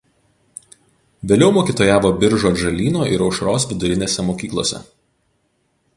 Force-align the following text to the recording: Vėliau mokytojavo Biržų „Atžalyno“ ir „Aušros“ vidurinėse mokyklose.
Vėliau 1.31 1.51
mokytojavo 1.57 2.11
Biržų 2.23 2.49
„Atžalyno“ 2.53 3.05
ir 3.17 3.27
„Aušros“ 3.27 3.71
vidurinėse 3.75 4.29
mokyklose. 4.31 4.83